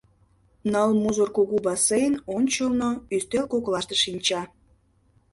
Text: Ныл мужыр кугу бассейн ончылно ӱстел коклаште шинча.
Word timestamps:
Ныл 0.71 0.91
мужыр 1.01 1.29
кугу 1.37 1.57
бассейн 1.65 2.13
ончылно 2.35 2.89
ӱстел 3.15 3.45
коклаште 3.53 3.95
шинча. 4.03 4.41